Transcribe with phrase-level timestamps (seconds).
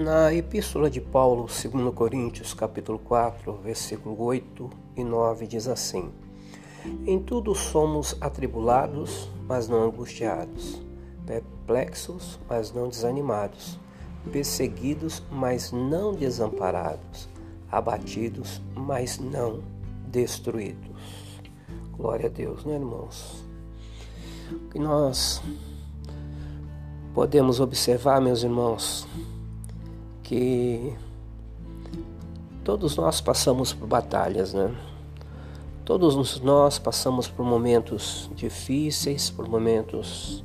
[0.00, 6.10] Na epístola de Paulo, 2 Coríntios, capítulo 4, versículo 8 e 9 diz assim:
[7.06, 10.80] Em tudo somos atribulados, mas não angustiados,
[11.26, 13.78] perplexos, mas não desanimados,
[14.32, 17.28] perseguidos, mas não desamparados,
[17.70, 19.62] abatidos, mas não
[20.06, 20.96] destruídos.
[21.92, 23.44] Glória a Deus, né, irmãos?
[24.50, 25.42] O que nós
[27.12, 29.06] podemos observar, meus irmãos,
[30.30, 30.94] que
[32.62, 34.72] todos nós passamos por batalhas, né?
[35.84, 40.44] Todos nós passamos por momentos difíceis, por momentos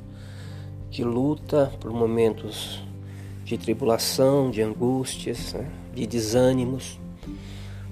[0.90, 2.82] de luta, por momentos
[3.44, 5.70] de tribulação, de angústias, né?
[5.94, 6.98] de desânimos.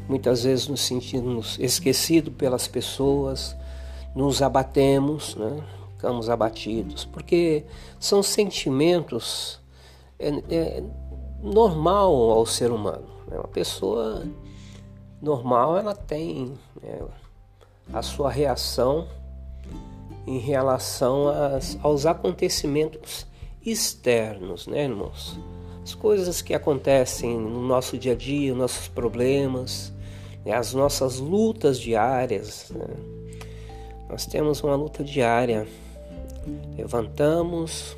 [0.09, 3.57] Muitas vezes nos sentimos esquecidos pelas pessoas,
[4.17, 5.63] nos abatemos, né?
[5.93, 7.65] ficamos abatidos, porque
[8.01, 9.63] são sentimentos
[10.19, 10.83] é, é,
[11.45, 13.07] normal ao ser humano.
[13.29, 13.37] Né?
[13.37, 14.27] Uma pessoa
[15.21, 17.01] normal ela tem né,
[17.93, 19.07] a sua reação
[20.27, 23.27] em relação às, aos acontecimentos
[23.65, 25.39] externos, né, irmãos?
[25.83, 29.93] As coisas que acontecem no nosso dia a dia, nossos problemas,
[30.45, 32.71] né, as nossas lutas diárias.
[32.71, 32.87] Né?
[34.09, 35.67] Nós temos uma luta diária.
[36.77, 37.97] Levantamos,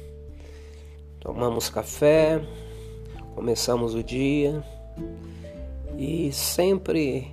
[1.20, 2.40] tomamos café,
[3.36, 4.64] começamos o dia
[5.98, 7.30] e sempre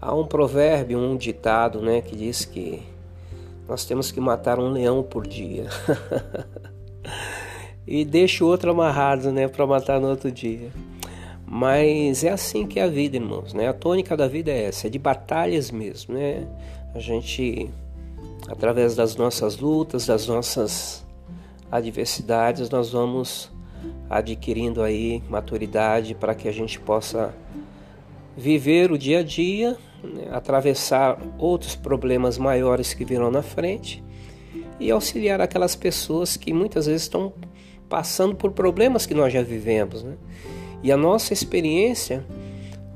[0.00, 2.80] há um provérbio, um ditado, né, que diz que
[3.68, 5.66] nós temos que matar um leão por dia.
[7.84, 10.70] e deixa o outro amarrado, né, para matar no outro dia.
[11.44, 13.68] Mas é assim que é a vida, irmãos, né?
[13.68, 16.44] A tônica da vida é essa, é de batalhas mesmo, né?
[16.92, 17.70] A gente
[18.48, 21.04] através das nossas lutas, das nossas
[21.70, 23.50] adversidades, nós vamos
[24.08, 27.34] adquirindo aí maturidade para que a gente possa
[28.36, 34.04] viver o dia a dia, né, atravessar outros problemas maiores que virão na frente
[34.78, 37.32] e auxiliar aquelas pessoas que muitas vezes estão
[37.88, 40.02] passando por problemas que nós já vivemos.
[40.02, 40.16] Né?
[40.82, 42.24] E a nossa experiência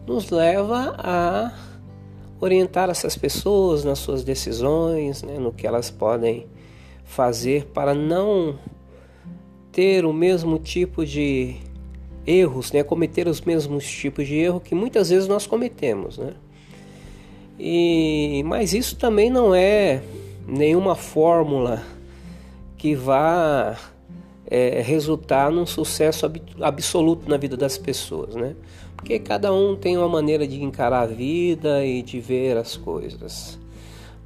[0.07, 1.53] nos leva a
[2.41, 6.47] orientar essas pessoas nas suas decisões, né, no que elas podem
[7.05, 8.59] fazer para não
[9.73, 11.57] ter o mesmo tipo de
[12.27, 12.83] erros, né?
[12.83, 16.19] cometer os mesmos tipos de erro que muitas vezes nós cometemos.
[16.19, 16.35] Né?
[17.59, 20.03] E, mas isso também não é
[20.47, 21.83] nenhuma fórmula
[22.77, 23.79] que vá
[24.47, 28.57] é, resultar num sucesso ab absoluto na vida das pessoas, né?
[28.97, 33.59] Porque cada um tem uma maneira de encarar a vida e de ver as coisas.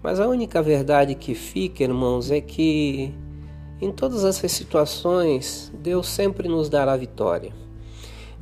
[0.03, 3.13] Mas a única verdade que fica, irmãos, é que
[3.85, 7.53] em todas essas situações, Deus sempre nos dará vitória.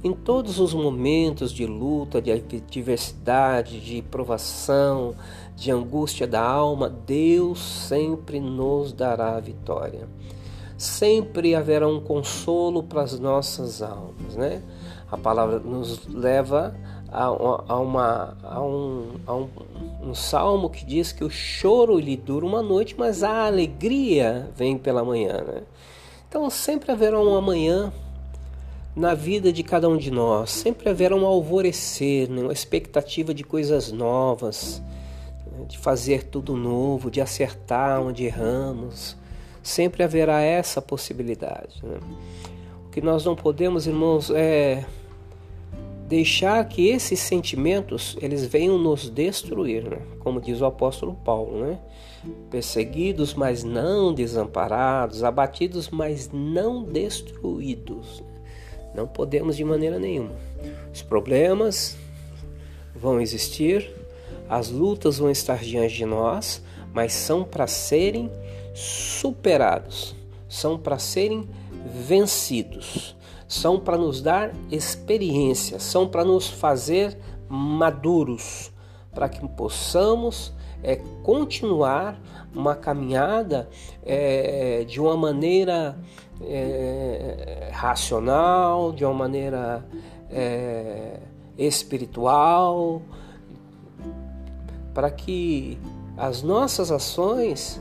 [0.04, 5.14] Em todos os momentos de luta, de adversidade, de provação,
[5.56, 10.08] de angústia da alma, Deus sempre nos dará vitória.
[10.78, 14.62] Sempre haverá um consolo para as nossas almas, né?
[15.10, 16.74] A palavra nos leva
[17.12, 19.48] a, uma, um, um,
[20.08, 24.78] um, salmo que diz que o choro lhe dura uma noite, mas a alegria vem
[24.78, 25.42] pela manhã.
[25.42, 25.62] Né?
[26.26, 27.92] Então sempre haverá um amanhã
[28.96, 32.42] na vida de cada um de nós, sempre haverá um alvorecer, né?
[32.42, 34.82] uma expectativa de coisas novas,
[35.46, 35.66] né?
[35.68, 39.16] de fazer tudo novo, de acertar onde erramos.
[39.62, 41.84] Sempre haverá essa possibilidade.
[41.84, 42.00] Né?
[42.86, 44.84] O que nós não podemos, irmãos, é
[46.08, 49.98] deixar que esses sentimentos eles venham nos destruir, né?
[50.18, 51.78] como diz o apóstolo Paulo, né?
[52.50, 58.22] perseguidos, mas não desamparados, abatidos, mas não destruídos.
[58.94, 60.34] Não podemos de maneira nenhuma.
[60.92, 61.96] Os problemas
[62.94, 63.90] vão existir,
[64.48, 66.62] as lutas vão estar diante de nós,
[66.92, 68.30] mas são para serem
[68.74, 70.14] superados,
[70.48, 71.48] são para serem
[72.06, 73.16] vencidos
[73.52, 78.72] são para nos dar experiência, são para nos fazer maduros,
[79.14, 82.18] para que possamos é, continuar
[82.54, 83.68] uma caminhada
[84.06, 85.98] é, de uma maneira
[86.40, 89.84] é, racional, de uma maneira
[91.58, 93.02] espiritual,
[94.94, 95.78] para que
[96.16, 97.78] as nossas ações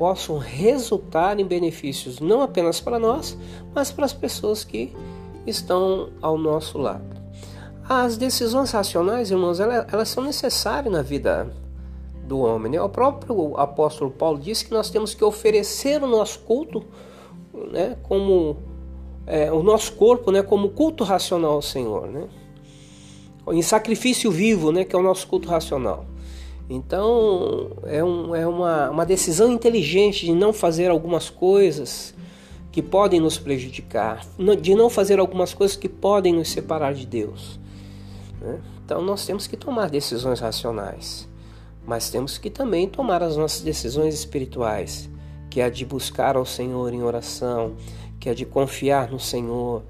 [0.00, 3.36] possam resultar em benefícios não apenas para nós,
[3.74, 4.96] mas para as pessoas que
[5.46, 7.04] estão ao nosso lado.
[7.86, 11.54] As decisões racionais, irmãos, elas, são necessárias na vida
[12.24, 12.72] do homem.
[12.72, 12.80] Né?
[12.80, 16.82] O próprio apóstolo Paulo disse que nós temos que oferecer o nosso culto
[17.70, 18.56] né, como
[19.26, 22.26] é, o nosso corpo né, como culto racional ao Senhor, né?
[23.48, 26.06] em sacrifício vivo, né, que é o nosso culto racional.
[26.72, 32.14] Então é, um, é uma, uma decisão inteligente de não fazer algumas coisas
[32.70, 34.24] que podem nos prejudicar,
[34.62, 37.58] de não fazer algumas coisas que podem nos separar de Deus.
[38.40, 38.60] Né?
[38.84, 41.28] Então nós temos que tomar decisões racionais,
[41.84, 45.10] mas temos que também tomar as nossas decisões espirituais,
[45.50, 47.74] que é a de buscar ao Senhor em oração,
[48.20, 49.82] que é de confiar no Senhor,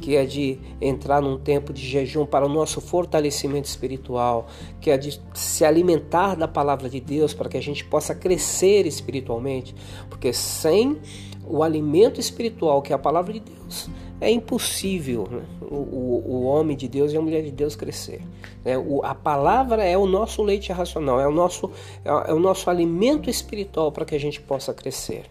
[0.00, 4.46] que é de entrar num tempo de jejum para o nosso fortalecimento espiritual,
[4.80, 8.86] que é de se alimentar da palavra de Deus para que a gente possa crescer
[8.86, 9.74] espiritualmente,
[10.08, 10.98] porque sem
[11.46, 13.88] o alimento espiritual, que é a palavra de Deus,
[14.20, 15.42] é impossível né?
[15.60, 18.22] o, o, o, homem de Deus e a mulher de Deus crescer.
[18.64, 18.78] Né?
[18.78, 21.70] O, a palavra é o nosso leite racional, é o nosso,
[22.04, 25.26] é, é o nosso alimento espiritual para que a gente possa crescer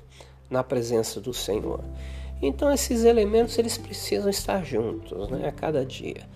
[0.50, 1.84] na presença do Senhor.
[2.46, 6.28] Então esses elementos eles precisam estar juntos né, a cada dia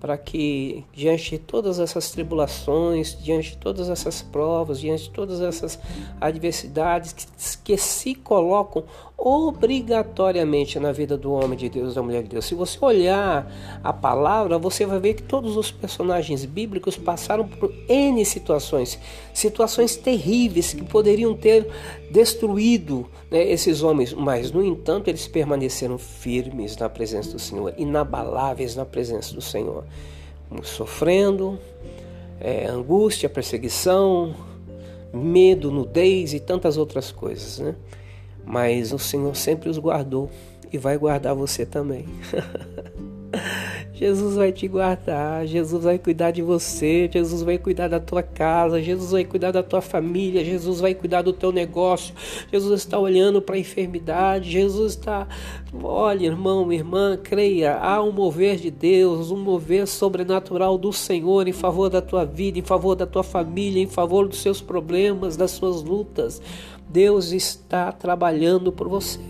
[0.00, 5.42] para que diante de todas essas tribulações, diante de todas essas provas, diante de todas
[5.42, 5.78] essas
[6.18, 7.26] adversidades que,
[7.62, 8.82] que, se colocam
[9.22, 12.46] obrigatoriamente na vida do homem de Deus, da mulher de Deus.
[12.46, 13.52] Se você olhar
[13.84, 18.98] a palavra, você vai ver que todos os personagens bíblicos passaram por N situações,
[19.34, 21.68] situações terríveis que poderiam ter
[22.10, 28.74] destruído né, esses homens, mas no entanto eles permaneceram firmes na presença do Senhor, inabaláveis
[28.74, 29.84] na presença do Senhor,
[30.62, 31.58] sofrendo
[32.40, 34.34] é, angústia, perseguição,
[35.12, 37.74] medo, nudez e tantas outras coisas, né?
[38.50, 40.28] Mas o Senhor sempre os guardou
[40.72, 42.06] e vai guardar você também.
[43.94, 48.82] Jesus vai te guardar, Jesus vai cuidar de você, Jesus vai cuidar da tua casa,
[48.82, 52.14] Jesus vai cuidar da tua família, Jesus vai cuidar do teu negócio,
[52.50, 55.28] Jesus está olhando para a enfermidade, Jesus está.
[55.82, 61.52] Olha, irmão, irmã, creia, há um mover de Deus, um mover sobrenatural do Senhor em
[61.52, 65.50] favor da tua vida, em favor da tua família, em favor dos seus problemas, das
[65.50, 66.40] suas lutas.
[66.90, 69.20] Deus está trabalhando por você.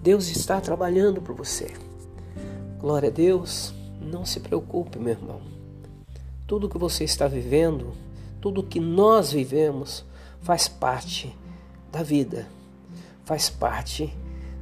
[0.00, 1.72] Deus está trabalhando por você.
[2.78, 3.74] Glória a Deus.
[4.00, 5.40] Não se preocupe, meu irmão.
[6.46, 7.92] Tudo que você está vivendo,
[8.40, 10.04] tudo que nós vivemos,
[10.40, 11.36] faz parte
[11.90, 12.46] da vida,
[13.24, 14.14] faz parte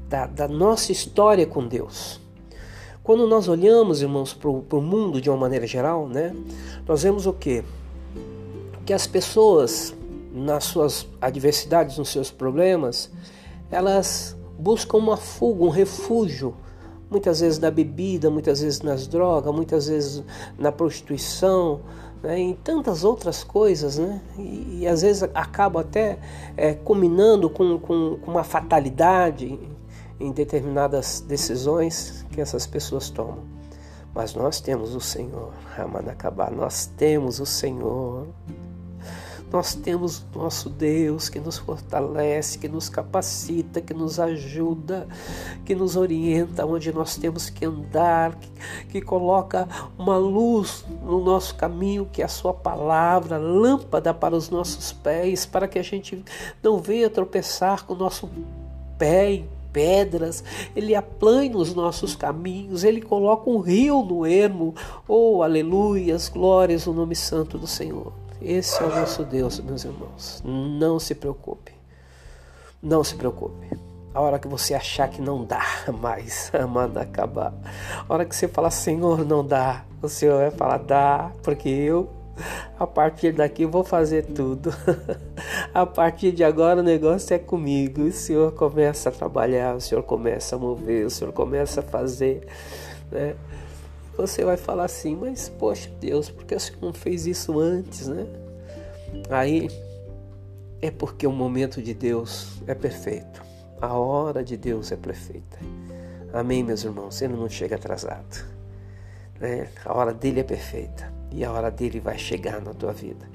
[0.08, 2.18] da, da nossa história com Deus.
[3.02, 6.34] Quando nós olhamos, irmãos, para o mundo de uma maneira geral, né,
[6.86, 7.62] nós vemos o quê?
[8.86, 9.94] Que as pessoas,
[10.32, 13.10] nas suas adversidades, nos seus problemas,
[13.70, 16.54] elas buscam uma fuga, um refúgio
[17.10, 20.22] muitas vezes na bebida, muitas vezes nas drogas, muitas vezes
[20.56, 21.80] na prostituição,
[22.22, 24.20] né, em tantas outras coisas, né?
[24.38, 26.18] E, e às vezes acaba até
[26.56, 26.94] é, com,
[27.48, 29.58] com, com, uma fatalidade
[30.20, 33.38] em determinadas decisões que essas pessoas tomam.
[34.14, 38.26] Mas nós temos o Senhor, Ramanacabá, nós temos o Senhor.
[39.52, 45.08] Nós temos nosso Deus que nos fortalece, que nos capacita, que nos ajuda,
[45.64, 48.50] que nos orienta onde nós temos que andar, que,
[48.88, 49.68] que coloca
[49.98, 55.44] uma luz no nosso caminho, que é a Sua palavra, lâmpada para os nossos pés,
[55.44, 56.24] para que a gente
[56.62, 58.30] não venha tropeçar com o nosso
[58.96, 60.42] pé em pedras,
[60.74, 64.74] ele aplana os nossos caminhos, ele coloca um rio no ermo.
[65.06, 68.12] Oh, aleluias, glórias ao nome santo do Senhor.
[68.42, 70.42] Esse é o nosso Deus, meus irmãos.
[70.44, 71.72] Não se preocupe.
[72.82, 73.68] Não se preocupe.
[74.14, 75.62] A hora que você achar que não dá
[76.00, 77.52] mais, manda acabar.
[78.08, 82.08] A hora que você falar, Senhor, não dá, o Senhor vai falar, dá, porque eu,
[82.78, 84.74] a partir daqui, vou fazer tudo.
[85.74, 88.02] a partir de agora, o negócio é comigo.
[88.02, 92.46] O Senhor começa a trabalhar, o Senhor começa a mover, o Senhor começa a fazer,
[93.12, 93.36] né?
[94.20, 98.26] Você vai falar assim, mas poxa Deus, por que Senhor não fez isso antes, né?
[99.30, 99.68] Aí
[100.82, 103.42] é porque o momento de Deus é perfeito.
[103.80, 105.58] A hora de Deus é perfeita.
[106.34, 107.22] Amém, meus irmãos?
[107.22, 108.44] Ele não chega atrasado.
[109.40, 109.68] Né?
[109.86, 111.10] A hora dele é perfeita.
[111.32, 113.26] E a hora dele vai chegar na tua vida.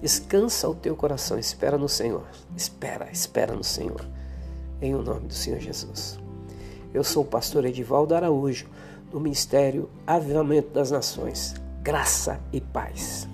[0.00, 2.26] Descansa o teu coração, espera no Senhor.
[2.54, 4.04] Espera, espera no Senhor.
[4.80, 6.18] Em o nome do Senhor Jesus.
[6.92, 8.66] Eu sou o pastor Edivaldo Araújo
[9.10, 11.54] do Ministério Avivamento das Nações.
[11.82, 13.28] Graça e paz.